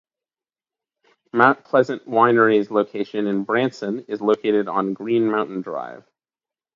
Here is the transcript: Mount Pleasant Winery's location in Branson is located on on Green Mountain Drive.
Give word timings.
Mount 1.31 1.63
Pleasant 1.63 2.07
Winery's 2.07 2.71
location 2.71 3.27
in 3.27 3.43
Branson 3.43 3.99
is 4.07 4.19
located 4.19 4.67
on 4.67 4.75
on 4.87 4.93
Green 4.95 5.29
Mountain 5.29 5.61
Drive. 5.61 6.03